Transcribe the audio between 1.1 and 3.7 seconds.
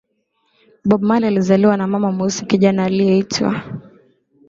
alizaliwa na mama mweusi kijana aliyeitwa